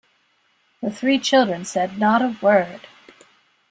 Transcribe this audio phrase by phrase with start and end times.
[0.81, 2.87] The three children said not a word.